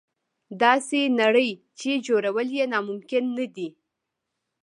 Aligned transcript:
داسې 0.63 0.99
نړۍ 1.21 1.51
چې 1.79 1.91
جوړول 2.07 2.47
یې 2.57 2.65
ناممکن 2.73 3.23
نه 3.37 3.45
دي. 3.55 3.69